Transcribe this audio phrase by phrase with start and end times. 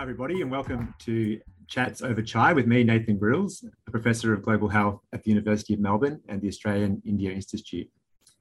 [0.00, 1.38] Hi, everybody, and welcome to
[1.68, 5.74] Chats Over Chai with me, Nathan Grills, a professor of global health at the University
[5.74, 7.86] of Melbourne and the Australian India Institute.
[8.26, 8.32] I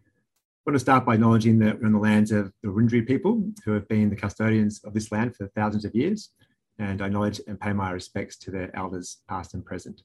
[0.65, 3.73] want to start by acknowledging that we're on the lands of the Wurundjeri people who
[3.73, 6.29] have been the custodians of this land for thousands of years,
[6.77, 10.03] and I acknowledge and pay my respects to their elders, past and present.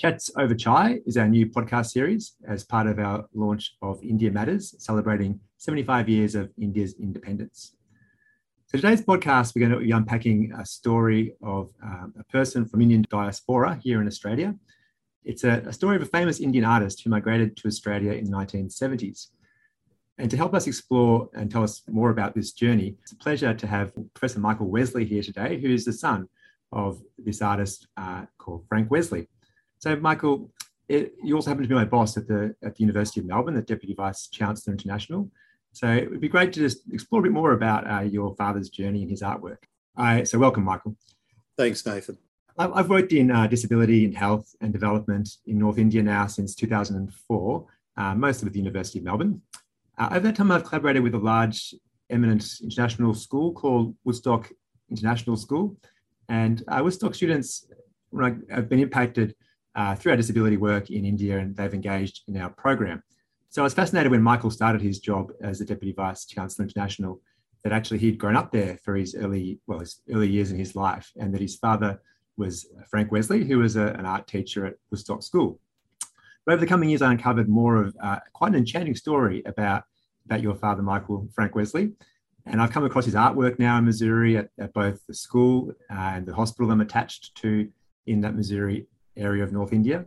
[0.00, 4.32] Chats Over Chai is our new podcast series as part of our launch of India
[4.32, 7.76] Matters, celebrating 75 years of India's independence.
[8.72, 12.80] So today's podcast, we're going to be unpacking a story of um, a person from
[12.82, 14.54] Indian diaspora here in Australia.
[15.24, 18.30] It's a, a, story of a famous Indian artist who migrated to Australia in the
[18.30, 19.30] 1970s.
[20.18, 23.52] And to help us explore and tell us more about this journey, it's a pleasure
[23.52, 26.28] to have Professor Michael Wesley here today, who is the son
[26.70, 29.28] of this artist uh, called Frank Wesley.
[29.80, 30.52] So, Michael,
[30.88, 33.54] it, you also happen to be my boss at the, at the University of Melbourne,
[33.54, 35.28] the Deputy Vice Chancellor International.
[35.72, 38.68] So it would be great to just explore a bit more about uh, your father's
[38.68, 39.58] journey and his artwork.
[39.96, 40.96] Uh, so welcome, Michael.
[41.56, 42.18] Thanks, Nathan.
[42.58, 47.66] I've worked in uh, disability and health and development in North India now since 2004,
[47.96, 49.40] uh, mostly with the University of Melbourne.
[49.96, 51.74] Uh, over that time, I've collaborated with a large,
[52.10, 54.50] eminent international school called Woodstock
[54.90, 55.76] International School.
[56.28, 57.66] And uh, Woodstock students
[58.50, 59.34] have been impacted
[59.96, 63.02] through our disability work in India and they've engaged in our program.
[63.52, 67.20] So I was fascinated when Michael started his job as the Deputy Vice Chancellor International
[67.64, 70.76] that actually he'd grown up there for his early, well, his early years in his
[70.76, 72.00] life, and that his father
[72.36, 75.58] was Frank Wesley, who was a, an art teacher at Woodstock School.
[76.46, 79.82] But over the coming years, I uncovered more of uh, quite an enchanting story about,
[80.26, 81.90] about your father, Michael Frank Wesley.
[82.46, 86.24] And I've come across his artwork now in Mussoorie at, at both the school and
[86.24, 87.68] the hospital I'm attached to
[88.06, 90.04] in that Mussoorie area of North India.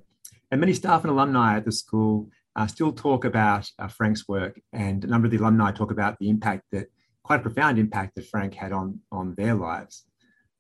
[0.50, 4.60] And many staff and alumni at the school uh, still talk about uh, Frank's work,
[4.72, 6.88] and a number of the alumni talk about the impact that,
[7.24, 10.06] quite a profound impact that Frank had on, on their lives.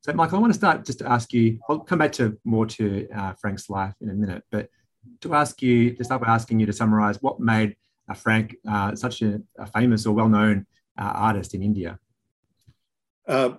[0.02, 2.66] So, Michael, I want to start just to ask you, I'll come back to more
[2.66, 4.70] to uh, Frank's life in a minute, but
[5.22, 7.76] to ask you, to start by asking you to summarize what made
[8.10, 10.66] uh, Frank uh, such a, a, famous or well known
[11.00, 12.00] uh, artist in India.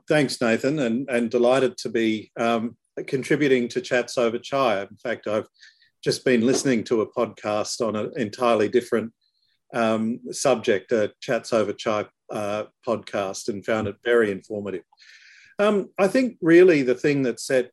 [0.09, 4.83] thanks, Nathan, and, and delighted to be um, contributing to Chats Over Chai.
[4.83, 5.49] In fact, I've
[6.05, 9.11] just been listening to a podcast on an entirely different
[9.73, 14.83] um, subject, a Chats Over Chai uh, podcast, and found it very informative.
[15.59, 17.71] Um, I think really the thing that set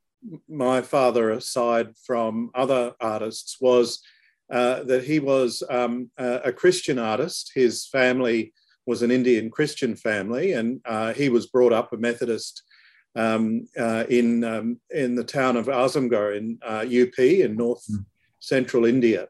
[0.47, 4.01] my father aside from other artists was
[4.49, 7.51] uh, that he was um, a Christian artist.
[7.53, 8.53] His family
[8.85, 12.63] was an Indian Christian family, and uh, he was brought up a Methodist
[13.15, 18.05] um, uh, in um, in the town of Azamgarh in UP uh, in North mm
[18.41, 19.27] central India.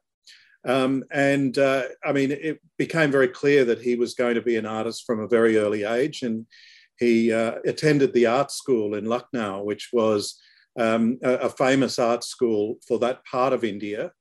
[0.66, 4.58] Um, and uh, I mean, it became very clear that he was going to be
[4.58, 6.22] an artist from a very early age.
[6.24, 6.46] And
[7.00, 10.40] he uh, attended the art school in Lucknow, which was
[10.80, 14.12] um, a, a, famous art school for that part of India,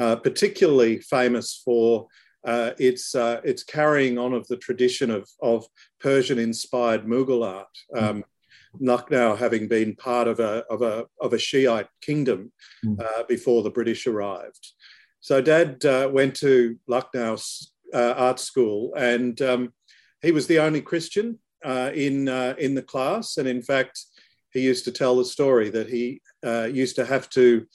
[0.00, 2.06] uh, particularly famous for
[2.46, 5.66] uh, its, uh, its carrying on of the tradition of, of
[6.00, 7.66] Persian inspired Mughal art.
[7.94, 8.24] Um,
[8.80, 12.52] Lucknow having been part of a, of a, of a Shiite kingdom
[12.84, 13.00] mm.
[13.00, 14.72] uh, before the British arrived.
[15.20, 17.36] So dad uh, went to Lucknow
[17.92, 19.72] uh, art school and um,
[20.22, 23.36] he was the only Christian uh, in, uh, in the class.
[23.36, 24.00] And in fact,
[24.52, 27.66] he used to tell the story that he uh, used to have to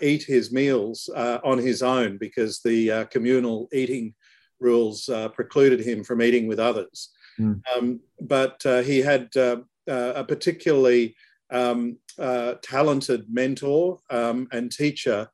[0.00, 4.14] eat his meals on his own because the communal eating
[4.58, 7.10] rules precluded him from eating with others.
[7.38, 7.60] Mm.
[7.76, 9.58] Um, but he had uh,
[9.88, 11.14] a particularly
[11.50, 15.28] um, uh, talented mentor um, and teacher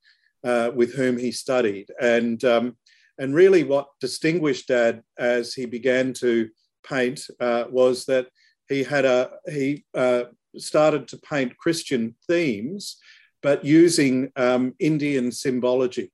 [0.45, 1.91] uh, with whom he studied.
[2.01, 2.77] And, um,
[3.19, 6.51] and really, what distinguished Dad as he began to
[6.85, 8.29] paint uh, was that
[8.69, 10.25] he had a he uh,
[10.57, 12.97] started to paint Christian themes,
[13.43, 16.11] but using um, Indian symbology.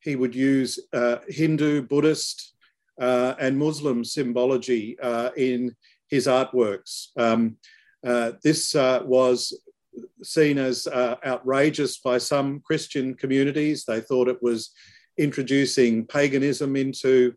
[0.00, 2.54] He would use uh, Hindu, Buddhist,
[2.98, 4.96] and Muslim symbology
[5.36, 5.74] in
[6.08, 7.08] his artworks.
[7.16, 7.56] Um,
[8.06, 9.58] uh, this uh, was
[10.22, 13.84] seen as uh, outrageous by some Christian communities.
[13.84, 14.70] They thought it was
[15.16, 17.34] introducing paganism into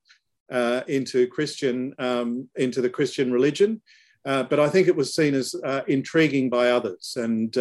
[0.52, 3.82] uh, into Christian um, into the Christian religion.
[4.26, 5.56] Uh, but I think it was seen as
[5.88, 7.14] intriguing by others.
[7.16, 7.58] And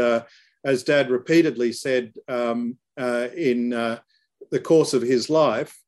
[0.62, 5.80] as Dad repeatedly said um, in the course of his life,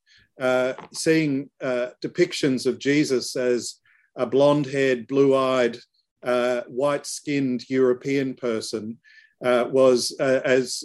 [0.95, 3.82] seeing depictions of Jesus as
[4.17, 5.79] a blonde haired, blue eyed,
[6.23, 8.99] uh, white skinned European person
[9.45, 10.85] uh, was uh, as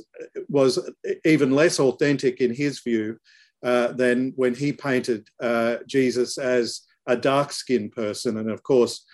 [0.50, 0.80] was
[1.26, 3.18] even less authentic in his view
[3.64, 8.38] uh, than when he painted uh, Jesus as a dark skinned person.
[8.38, 9.06] And of course,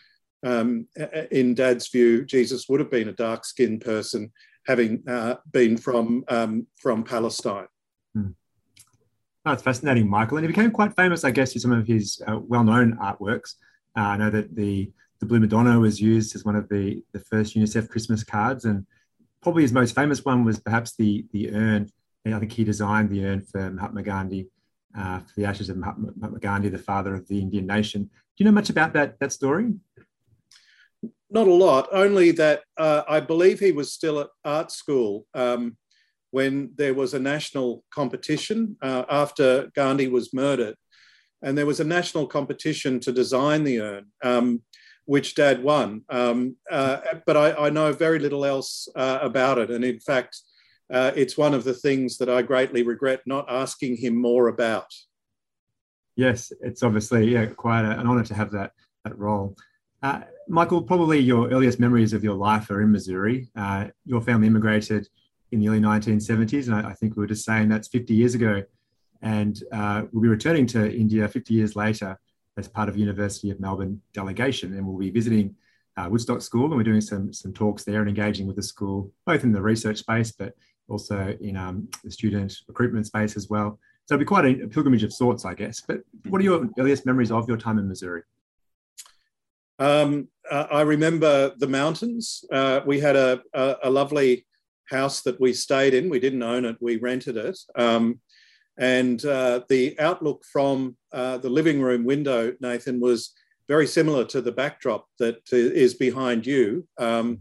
[0.43, 0.87] um,
[1.31, 4.31] in Dad's view, Jesus would have been a dark-skinned person,
[4.67, 7.67] having uh, been from um, from Palestine.
[8.13, 8.31] Hmm.
[9.45, 10.37] That's fascinating, Michael.
[10.37, 13.55] And he became quite famous, I guess, for some of his uh, well-known artworks.
[13.95, 17.19] Uh, I know that the the Blue Madonna was used as one of the, the
[17.19, 18.85] first UNICEF Christmas cards, and
[19.41, 21.89] probably his most famous one was perhaps the the urn.
[22.25, 24.47] I think he designed the urn for Mahatma Gandhi,
[24.97, 28.03] uh, for the ashes of Mahatma Gandhi, the father of the Indian nation.
[28.03, 29.73] Do you know much about that that story?
[31.29, 35.77] Not a lot, only that uh, I believe he was still at art school um,
[36.31, 40.75] when there was a national competition uh, after Gandhi was murdered.
[41.43, 44.61] And there was a national competition to design the urn, um,
[45.05, 46.03] which Dad won.
[46.09, 49.69] Um, uh, but I, I, know very little else uh, about it.
[49.69, 50.39] And in fact,
[50.91, 54.87] uh, it's one of the things that I greatly regret not asking him more about.
[56.15, 58.71] Yes, it's obviously yeah, quite an honour to have that,
[59.03, 59.57] that role.
[60.01, 63.47] Uh, Michael, probably your earliest memories of your life are in Mussoorie.
[63.55, 65.07] Uh, your family immigrated
[65.51, 68.35] in the early 1970s, and I, I, think we were just saying that's 50 years
[68.35, 68.63] ago.
[69.23, 72.19] And uh, we'll be returning to India 50 years later
[72.57, 75.55] as part of University of Melbourne delegation, and we'll be visiting
[75.97, 79.11] uh, Woodstock School, and we're doing some some talks there and engaging with the school,
[79.25, 80.53] both in the research space, but
[80.87, 83.79] also in um, the student recruitment space as well.
[84.05, 85.81] So it'll be quite a, a pilgrimage of sorts, I guess.
[85.81, 88.23] But what are your earliest memories of your time in Mussoorie?
[89.79, 92.43] Um, uh, I remember the mountains.
[92.51, 94.45] Uh, we had a, a, a, lovely
[94.85, 96.09] house that we stayed in.
[96.09, 97.57] We didn't own it, we rented it.
[97.75, 98.19] Um,
[98.77, 103.33] and uh, the outlook from uh, the living room window, Nathan, was
[103.67, 107.39] very similar to the backdrop that is behind you um,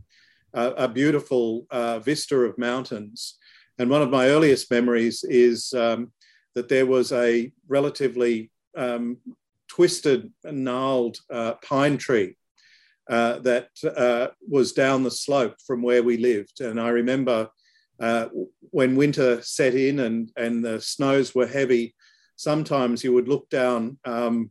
[0.55, 3.39] a, a, beautiful uh, vista of mountains.
[3.79, 6.13] And one of my earliest memories is um,
[6.55, 9.17] that there was a relatively um,
[9.69, 12.37] twisted, gnarled uh, pine tree
[13.11, 16.61] uh, that uh, was down the slope from where we lived.
[16.61, 17.49] And I remember
[18.01, 18.29] uh,
[18.71, 21.95] when winter set in and, and the snows were heavy,
[22.37, 24.51] sometimes you would look down um,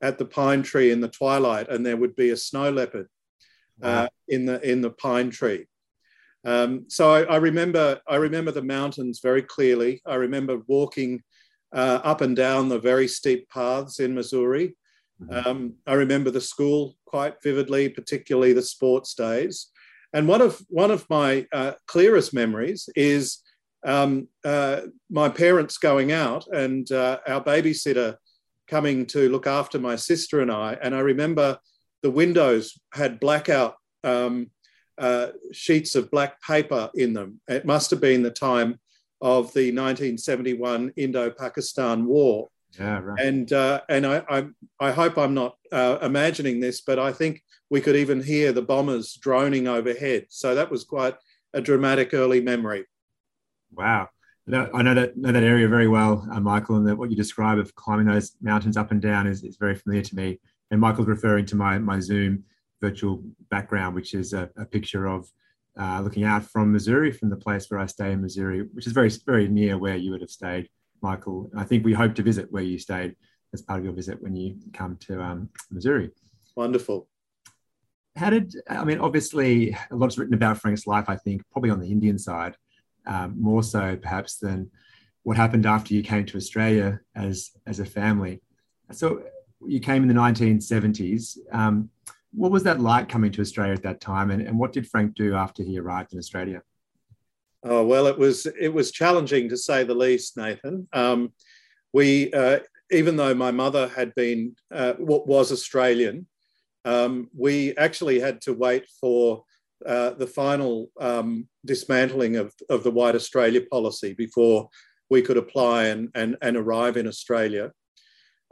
[0.00, 3.08] at the pine tree in the twilight and there would be a snow leopard
[3.82, 4.08] uh, wow.
[4.28, 5.66] in, the, in the pine tree.
[6.44, 10.00] Um, so I, I, remember I remember the mountains very clearly.
[10.06, 11.22] I remember walking
[11.74, 14.74] uh, up and down the very steep paths in Mussoorie.
[15.22, 15.48] Mm-hmm.
[15.48, 19.70] Um, I remember the school quite vividly, particularly the sports days.
[20.12, 23.38] And one of one of my uh, clearest memories is
[23.84, 28.16] um, uh, my parents going out and uh, our babysitter
[28.66, 30.76] coming to look after my sister and I.
[30.82, 31.58] And I remember
[32.02, 34.50] the windows had blackout um,
[34.98, 37.40] uh, sheets of black paper in them.
[37.48, 38.78] It must have been the time
[39.20, 42.48] of the 1971 Indo-Pakistan War.
[42.78, 43.20] Yeah, right.
[43.20, 44.46] And uh, and I, I,
[44.80, 48.62] I hope I'm not uh, imagining this, but I think we could even hear the
[48.62, 50.26] bombers droning overhead.
[50.28, 51.14] So that was quite
[51.54, 52.84] a dramatic early memory.
[53.72, 54.08] Wow.
[54.50, 57.58] I know that know that area very well, uh, Michael, and that what you describe
[57.58, 60.40] of climbing those mountains up and down is, is very familiar to me.
[60.70, 62.44] And Michael's referring to my my Zoom
[62.80, 65.28] virtual background, which is a, a picture of
[65.78, 68.92] uh, looking out from Mussoorie, from the place where I stay in Mussoorie, which is
[68.92, 70.68] very, very near where you would have stayed,
[71.02, 71.50] Michael.
[71.56, 73.16] I think we hope to visit where you stayed
[73.52, 76.10] as part of your visit when you come to um, Mussoorie.
[76.56, 77.08] Wonderful.
[78.16, 81.80] How did, I mean, obviously, a lot's written about Frank's life, I think, probably on
[81.80, 82.56] the Indian side,
[83.06, 84.70] um, more so perhaps than
[85.22, 88.40] what happened after you came to Australia as, as a family.
[88.92, 89.22] So
[89.66, 91.38] you came in the 1970s.
[91.52, 91.90] Um,
[92.32, 95.14] what was that like coming to Australia at that time, and, and what did Frank
[95.14, 96.62] do after he arrived in Australia?
[97.64, 100.88] Oh well, it was it was challenging to say the least, Nathan.
[100.92, 101.32] Um,
[101.92, 102.60] we uh,
[102.90, 106.26] even though my mother had been uh, was Australian,
[106.84, 109.44] um, we actually had to wait for
[109.86, 114.68] uh, the final um, dismantling of, of the White Australia policy before
[115.10, 117.70] we could apply and, and, and arrive in Australia.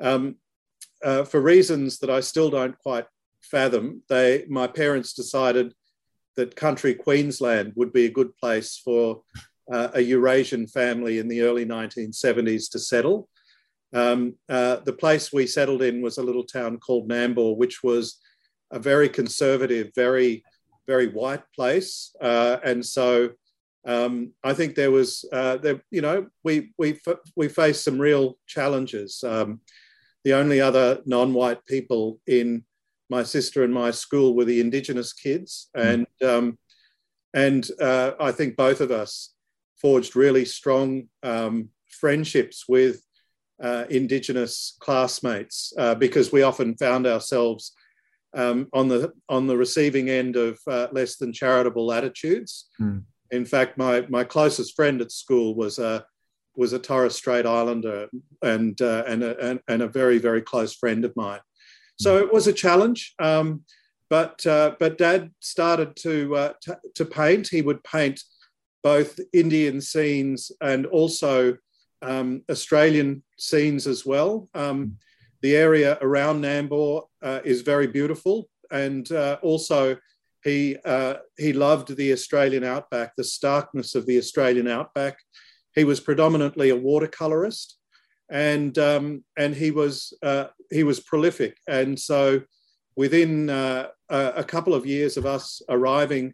[0.01, 0.37] Um,
[1.05, 3.07] uh, for reasons that I still don't quite
[3.43, 5.75] fathom, they my parents decided
[6.37, 9.23] that country Queensland would be a good place for
[9.73, 13.29] uh, a Eurasian family in the early 1970s to settle.
[13.93, 18.19] Um, uh, the place we settled in was a little town called Nambour, which was
[18.71, 20.45] a very conservative, very,
[20.87, 22.15] very white place.
[22.21, 23.31] Uh, and so
[23.87, 27.01] um, I think there was, uh, there, you know, we, we,
[27.37, 29.23] we faced some real challenges.
[29.25, 29.61] Um,
[30.25, 32.65] the only other non white people in
[33.09, 35.81] my sister and my school were the Indigenous kids, hmm.
[35.81, 36.59] and um,
[37.35, 39.35] and uh, I think both of us
[39.81, 43.03] forged really strong um, friendships with
[43.63, 47.73] uh, Indigenous classmates uh, because we often found ourselves
[48.35, 52.69] um, on the on the receiving end of uh, less than charitable attitudes.
[52.81, 53.05] Mm.
[53.31, 56.05] In fact, my my closest friend at school was a
[56.57, 58.09] was a Torres Strait Islander
[58.43, 61.41] and uh, and, a, and, a very very close friend of mine.
[61.99, 63.15] So it was a challenge.
[63.19, 63.63] Um,
[64.09, 67.49] but uh, but Dad started to, uh, to, to paint.
[67.49, 68.23] He would paint
[68.83, 71.57] both Indian scenes and also
[72.03, 74.49] um, Australian scenes as well.
[74.55, 74.99] Um,
[75.43, 79.97] the area around Nambour uh, is very beautiful, and uh, also
[80.45, 85.19] he uh, he loved the Australian outback, the starkness of the Australian outback.
[85.75, 87.75] He was predominantly a watercolorist,
[88.31, 92.43] and um, and he was uh, he was prolific, and so
[92.97, 96.33] within uh, a couple of years of us arriving,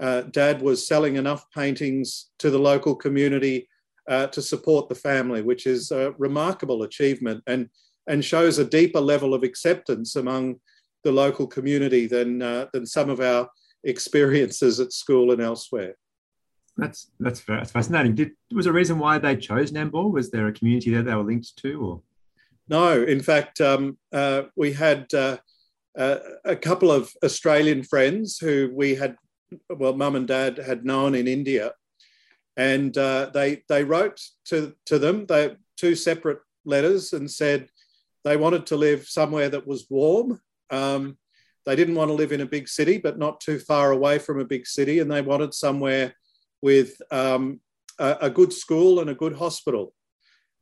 [0.00, 3.68] uh, Dad was selling enough paintings to the local community
[4.08, 7.68] uh, to support the family, which is a remarkable achievement and,
[8.08, 10.56] and shows a deeper level of acceptance among
[11.04, 13.48] the local community than, uh, than some of our
[13.84, 15.94] experiences at school and elsewhere.
[16.76, 18.14] That's that's fascinating.
[18.14, 20.10] Did was a reason why they chose Nambour?
[20.10, 22.02] Was there a community there they were linked to, or
[22.68, 23.02] no?
[23.02, 25.36] In fact, um, uh, we had uh,
[25.98, 29.16] uh, a couple of Australian friends who we had,
[29.68, 31.72] well, mum and dad had known in India,
[32.56, 37.68] and uh, they they wrote to to them they two separate letters and said
[38.24, 40.40] they wanted to live somewhere that was warm.
[40.70, 41.18] Um,
[41.66, 44.40] they didn't want to live in a big city, but not too far away from
[44.40, 46.14] a big city, and they wanted somewhere
[46.62, 47.60] with um,
[47.98, 49.92] a, a, good school and a good hospital.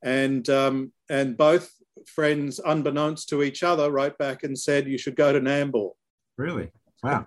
[0.03, 1.71] And um, and both
[2.07, 5.91] friends, unbeknownst to each other, wrote back and said, You should go to Nambour.
[6.37, 6.71] Really?
[7.03, 7.27] Wow.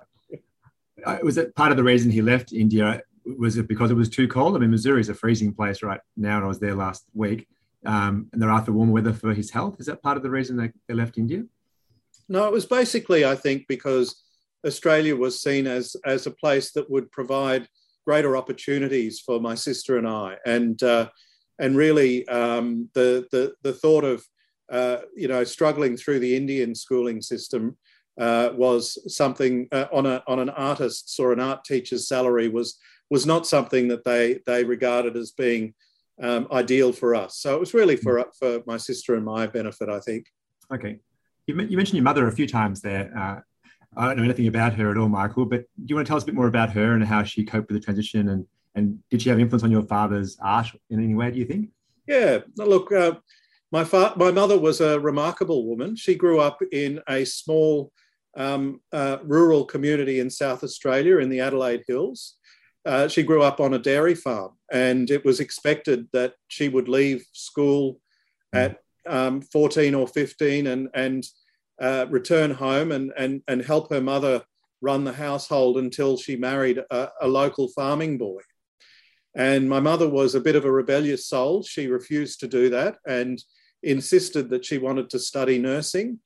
[1.05, 3.01] Uh, was it part of the reason he left India?
[3.25, 4.55] Was it because it was too cold?
[4.55, 7.47] I mean, Mussoorie is a freezing place right now, and I was there last week.
[7.85, 9.77] Um, and they're after warm weather for his health.
[9.79, 11.43] Is that part of the reason they, they left India?
[12.29, 14.23] No, it was basically, I think, because
[14.65, 17.67] Australia was seen as, as a place that would provide
[18.05, 20.37] greater opportunities for my sister and I.
[20.45, 21.09] And, uh,
[21.59, 24.25] and really, um, the, the, the thought of
[24.71, 27.77] uh, you know, struggling through the Indian schooling system
[28.19, 32.79] uh, was something uh, on a on an artist's or an art teacher's salary was
[33.09, 35.73] was not something that they they regarded as being
[36.21, 37.37] um, ideal for us.
[37.37, 40.25] So it was really for for my sister and my benefit, I think.
[40.73, 40.99] Okay,
[41.47, 43.43] you, you mentioned your mother a few times there.
[43.95, 46.17] I don't know anything about her at all, Michael, but do you want to tell
[46.17, 48.45] us a bit more about her and how she coped with the transition and
[48.75, 51.31] and did she have influence on your father's art in any way?
[51.31, 51.69] Do you think?
[52.07, 53.13] Yeah, look, uh,
[53.71, 55.95] my, fa- my mother was a remarkable woman.
[55.95, 57.91] She grew up in a small
[58.35, 62.35] um, uh, rural community in South Australia in the Adelaide Hills.
[62.85, 66.89] Uh, she grew up on a dairy farm, and it was expected that she would
[66.89, 67.99] leave school
[68.53, 71.23] at um, 14 or 15 and, and
[71.81, 74.43] uh, return home and, and, and help her mother
[74.81, 78.41] run the household until she married a, a local farming boy.
[79.35, 81.63] And my mother was a bit of a rebellious soul.
[81.63, 82.97] She refused to do that.
[83.07, 83.41] And
[83.83, 86.19] insisted that she wanted to study nursing.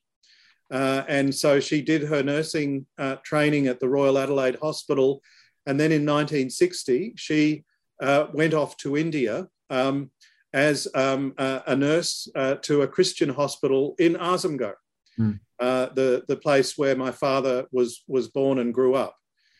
[0.72, 5.22] Uh, and so she did her nursing uh, training at the Royal Adelaide Hospital.
[5.66, 7.64] And then in 1960, she
[8.02, 10.12] uh, went off to India um,
[10.54, 14.76] as um, a nurse uh, to a Christian hospital in Azamgarh,
[15.20, 15.40] mm.
[15.60, 19.16] the, the place where my father was, was born and grew up.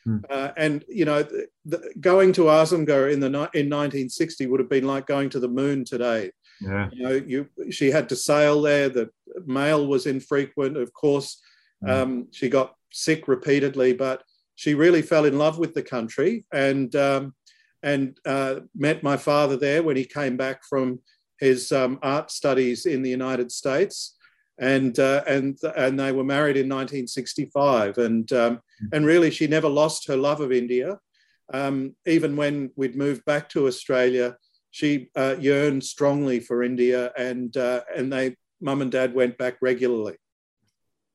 [0.08, 0.54] Mm.
[0.56, 4.88] and you know, the, the, going to Azamgarh in the in 1960 would have been
[4.88, 6.32] like going to the moon today.
[6.62, 6.90] Yeah.
[6.94, 8.88] You know, you she had to sail there.
[8.88, 9.10] The
[9.46, 10.78] mail was infrequent.
[10.78, 11.42] Of course,
[11.84, 11.90] mm.
[11.90, 14.24] um, she got sick repeatedly, but
[14.56, 17.36] she really fell in love with the country and um,
[17.84, 21.00] and uh, met my father there when he came back from
[21.40, 24.17] his um, art studies in the United States.
[24.60, 27.98] And, uh, and, and they were married in 1965.
[27.98, 28.90] And, um, mm.
[28.92, 30.98] and really, she never lost her love of India.
[31.54, 34.36] Um, even when we'd moved back to Australia,
[34.72, 39.58] she uh, yearned strongly for India, and uh, and they, mum and dad, went back
[39.62, 40.16] regularly.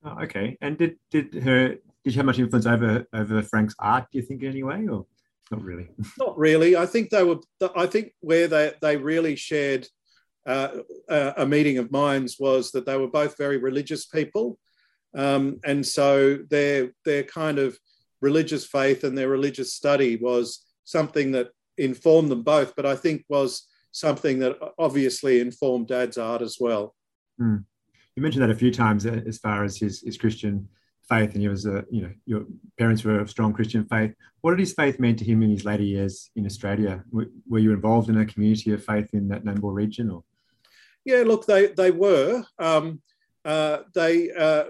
[0.05, 4.07] Oh, okay, and did did her did she have much influence over over Frank's art?
[4.11, 5.07] Do you think in any way, or
[5.51, 5.91] not really?
[6.19, 6.77] Not really.
[6.77, 7.39] I think they were.
[7.77, 9.87] I think where they they really shared
[10.47, 14.59] a meeting of minds was that they were both very religious people,
[15.15, 17.79] um, and so their their kind of
[18.21, 23.25] religious faith and their religious study was something that informed them both, but I think
[23.29, 26.95] was something that obviously informed Dad's art as well.
[27.41, 27.65] Mm.
[28.17, 30.69] You mentioned that a few times uh, as far as his, his Christian
[31.09, 32.45] faith, and he was a you know your
[32.79, 34.15] parents were of strong Christian faith.
[34.41, 37.03] What did his faith mean to him in his later years in Australia?
[37.11, 40.25] Were, were you involved in a community of faith in that Nambour region, or?
[41.05, 42.45] Yeah, look, they they were.
[42.59, 43.03] Um,
[43.45, 44.65] uh, they uh,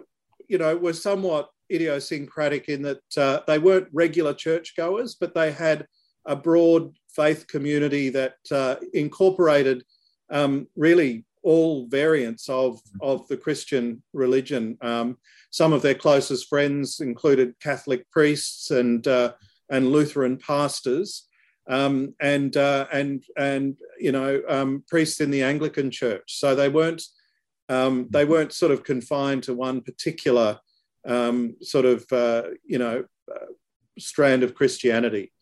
[0.49, 5.87] you know were somewhat idiosyncratic in that uh, they weren't regular churchgoers, but they had
[6.27, 9.85] a broad faith community that uh, incorporated
[10.31, 14.79] um, really all variants of, of the Christian religion.
[14.81, 15.19] Um,
[15.51, 19.33] some of their closest friends included Catholic priests and, uh,
[19.69, 21.29] and Lutheran pastors.
[21.69, 26.39] Um, and uh, and and you know um, priests in the Anglican Church.
[26.39, 27.03] So they weren't
[27.69, 30.59] um, they weren't sort of confined to one particular
[31.07, 33.47] um, sort of uh, you know uh,
[33.99, 35.33] strand of Christianity.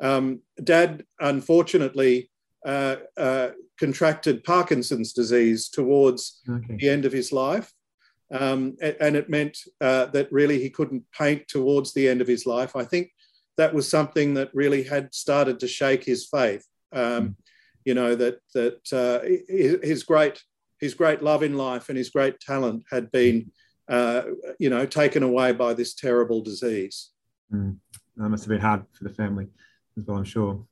[0.00, 2.30] Um, Dad, unfortunately,
[2.64, 6.76] uh, uh, contracted Parkinson's disease towards okay.
[6.76, 7.72] the end of his life.
[8.32, 12.46] Um, and it meant uh, that really he couldn't paint towards the end of his
[12.46, 12.76] life.
[12.76, 13.10] I think
[13.60, 16.64] that was something that really had started to shake his faith.
[16.92, 17.34] Um, mm.
[17.84, 19.20] You know that that uh,
[19.86, 20.42] his great
[20.80, 23.50] his great love in life and his great talent had been,
[23.88, 24.22] uh,
[24.58, 27.10] you know, taken away by this terrible disease.
[27.52, 27.76] Mm.
[28.16, 29.46] That must have been hard for the family
[29.96, 30.66] as well, I'm sure.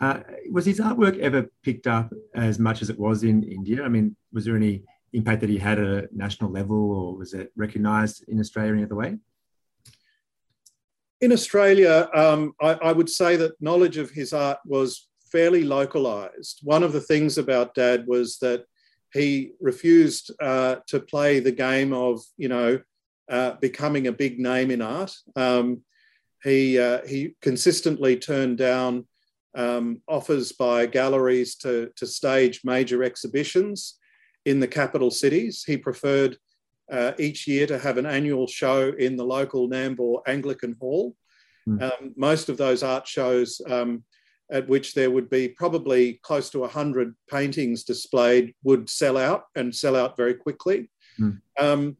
[0.00, 3.82] Uh, was his artwork ever picked up as much as it was in India?
[3.82, 7.34] I mean, was there any impact that he had at a national level, or was
[7.34, 9.18] it recognised in Australia in any other way?
[11.22, 16.58] In Australia, um, I, I, would say that knowledge of his art was fairly localised.
[16.64, 18.64] One of the things about Dad was that
[19.12, 22.80] he refused uh, to play the game of, you know,
[23.30, 25.14] uh, becoming a big name in art.
[25.36, 25.82] Um,
[26.42, 29.06] he, uh, he consistently turned down
[29.54, 33.96] um, offers by galleries to, to stage major exhibitions
[34.44, 35.62] in the capital cities.
[35.64, 36.36] He preferred
[36.92, 41.16] uh, each year to have an annual show in the local Nambour Anglican Hall.
[41.68, 41.82] Mm.
[41.82, 44.04] Um, most of those art shows, um,
[44.50, 49.74] at which there would be probably close to 100 paintings displayed, would sell out and
[49.74, 50.90] sell out very quickly.
[51.18, 51.96] Mm.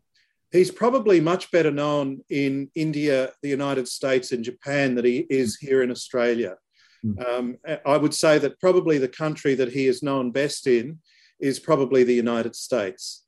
[0.53, 5.57] he's probably much better known in India, the United States, and Japan than he is
[5.57, 6.57] here in Australia.
[7.03, 7.19] Hmm.
[7.27, 11.01] Um, I would say that probably the country that he is known best in
[11.41, 13.25] is probably the United States.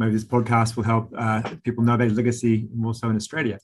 [0.00, 3.58] Maybe this podcast will help uh, people know about his legacy more so in Australia.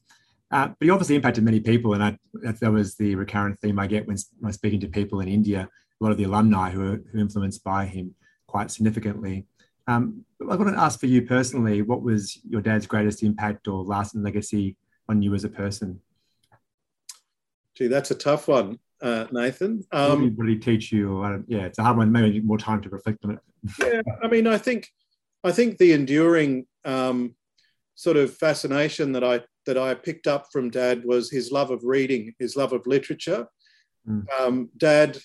[0.50, 3.86] Uh, but he obviously impacted many people, and I, that, was the recurrent theme I
[3.86, 5.66] get when, when I'm speaking to people in India.
[5.98, 8.14] A lot of the alumni who are who influenced by him
[8.46, 9.46] quite significantly.
[9.86, 13.82] Um, I want to ask for you personally, what was your dad's greatest impact or
[13.82, 14.76] lasting legacy
[15.08, 16.00] on you as a person?
[17.74, 19.84] Gee, that's a tough one, uh, Nathan.
[19.90, 21.44] Um, what, did, he teach you?
[21.48, 22.12] Yeah, it's a hard one.
[22.12, 23.38] Maybe more time to reflect on it.
[23.80, 24.92] yeah, I mean, I think,
[25.46, 27.36] I think the enduring um,
[27.94, 31.84] sort of fascination that I that I picked up from Dad was his love of
[31.84, 33.46] reading, his love of literature.
[34.08, 34.26] Mm.
[34.40, 35.18] Um, Dad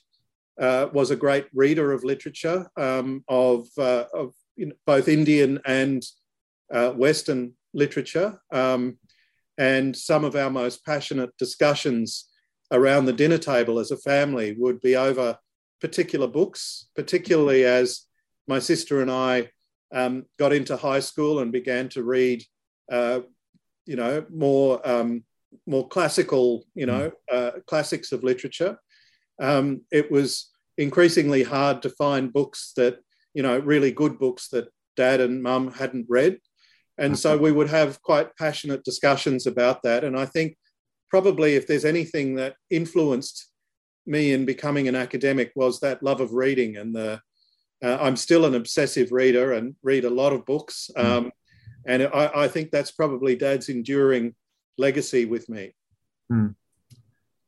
[0.60, 5.60] uh, was a great reader of literature um, of, uh, of you know, both Indian
[5.66, 6.04] and
[6.74, 8.40] uh, Western literature.
[8.52, 8.98] Um,
[9.60, 12.30] and some of our most passionate discussions
[12.72, 15.38] around the dinner table as a family would be over
[15.80, 18.08] particular books, particularly as
[18.48, 19.50] my sister and I
[19.94, 22.44] um, got into high school and began to read,
[22.92, 23.22] uh,
[23.86, 25.24] you know, more um,
[25.68, 28.78] more classical, you know, uh, classics of literature.
[29.40, 33.00] Um, it was increasingly hard to find books that,
[33.34, 36.40] you know, really good books that dad and mum hadn't read.
[36.98, 40.04] And so we would have quite passionate discussions about that.
[40.04, 40.56] And I think
[41.10, 43.48] probably if there's anything that influenced
[44.06, 47.20] me in becoming an academic was that love of reading and the
[47.84, 51.06] uh, i'm still an obsessive reader and read a lot of books hmm.
[51.06, 51.32] um,
[51.86, 54.36] and I, I, think that's probably dad's enduring
[54.78, 55.74] legacy with me
[56.32, 56.56] mm.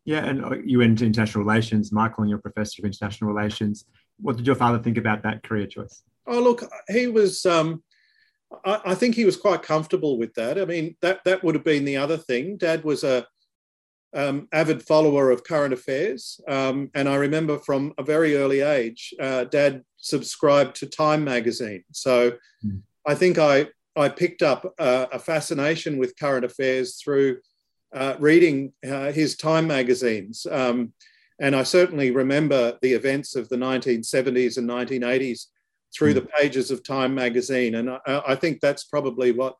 [0.05, 3.31] yeah and uh, you went into international relations michael and you're a professor of international
[3.31, 3.85] relations
[4.19, 7.83] what did your father think about that career choice oh look he was um,
[8.65, 10.59] I, I think he was quite comfortable with that.
[10.59, 12.57] I mean, that that would have been the other thing.
[12.57, 13.25] Dad was a
[14.13, 16.39] um, avid follower of current affairs.
[16.47, 21.83] Um, and I remember from a very early age, uh, dad subscribed to Time magazine.
[21.91, 22.33] So
[22.65, 22.81] mm.
[23.05, 27.37] I think I, I picked up uh, a fascination with current affairs through
[27.93, 30.45] uh, reading uh, his Time magazines.
[30.49, 30.93] Um,
[31.39, 35.47] and I certainly remember the events of the 1970s and 1980s
[35.95, 36.15] through mm.
[36.15, 37.75] the pages of Time magazine.
[37.75, 39.57] And I, I think that's probably what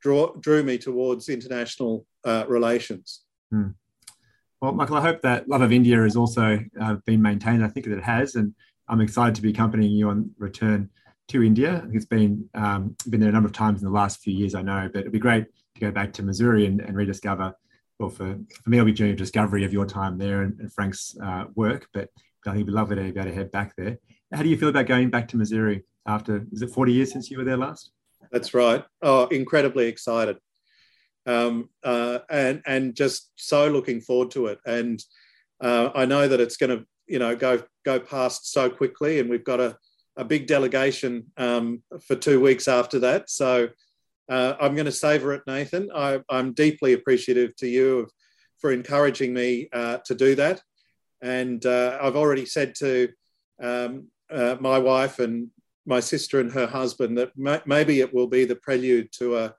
[0.00, 3.22] draw, drew me towards international uh, relations.
[3.52, 3.74] Mm.
[4.60, 7.64] Well, Michael, I hope that love of India has also uh, been maintained.
[7.64, 8.54] I think that it has, and
[8.88, 10.88] I'm excited to be accompanying you on return
[11.28, 11.86] to India.
[11.92, 14.62] It's been um, been there a number of times in the last few years, I
[14.62, 17.54] know, but it'd be great to go back to Mussoorie and, and rediscover.
[17.98, 20.58] Well, for, for me, it'll be a journey of discovery of your time there and,
[20.60, 22.08] and Frank's uh, work, but
[22.46, 23.98] I think it'd be lovely to be able to head back there.
[24.32, 27.30] How do you feel about going back to Mussoorie after, is it 40 years since
[27.30, 27.90] you were there last?
[28.30, 28.84] That's right.
[29.02, 30.36] Oh, incredibly excited.
[31.26, 34.58] Um, uh, and and just so looking forward to it.
[34.64, 35.02] And
[35.60, 39.28] uh, I know that it's going to you know go go past so quickly, and
[39.28, 39.76] we've got a
[40.16, 43.28] a big delegation um, for two weeks after that.
[43.28, 43.68] So
[44.28, 45.90] uh, I'm going to savour it, Nathan.
[45.94, 48.10] I, am deeply appreciative to you of,
[48.58, 50.62] for encouraging me uh, to do that.
[51.22, 53.10] And uh, I've already said to
[53.62, 55.48] um, uh, my wife and
[55.86, 57.32] my sister and her husband that
[57.66, 59.54] maybe it will be the prelude to a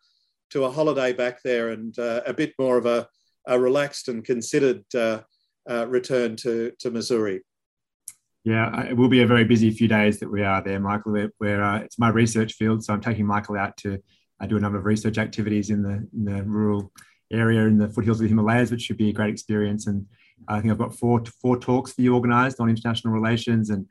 [0.51, 3.07] to a holiday back there and uh, a bit more of a,
[3.47, 5.19] a relaxed and considered uh,
[5.87, 7.41] return to to Mussoorie.
[8.43, 11.11] Yeah, it will be a very busy few days that we are there, Michael.
[11.11, 14.01] Where, where uh, it's my research field, so I'm taking Michael out to
[14.39, 16.91] uh, do a number of research activities in the in the rural
[17.29, 19.87] area in the foothills of the Himalayas, which should be a great experience.
[19.87, 20.05] And
[20.47, 23.85] I think I've got four four talks for you organised on international relations and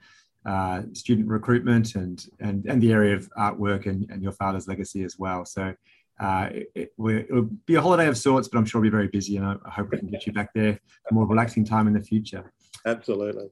[0.46, 5.04] uh, student recruitment and and and the area of artwork and, and your father's legacy
[5.04, 5.44] as well.
[5.44, 5.74] So.
[6.18, 9.08] Uh, it, it, will be a holiday of sorts, but I'm sure it'll be very
[9.08, 11.86] busy, and I, I hope we can get you back there for more relaxing time
[11.86, 12.52] in the future.
[12.86, 13.48] Absolutely.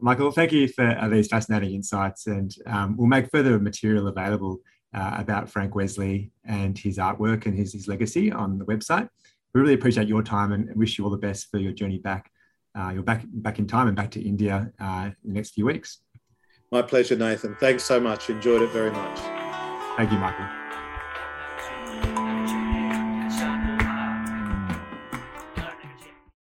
[0.00, 4.58] Michael, thank you for uh, these fascinating insights, and um, we'll make further material available
[4.92, 9.08] uh, about Frank Wesley and his artwork and his, his legacy on the website.
[9.52, 12.30] We really appreciate your time and wish you all the best for your journey back.
[12.76, 15.66] Uh, you're back back in time and back to India uh, in the next few
[15.66, 16.00] weeks.
[16.72, 17.56] My pleasure, Nathan.
[17.60, 18.30] Thanks so much.
[18.30, 19.18] Enjoyed it very much.
[19.96, 20.63] Thank you, Michael.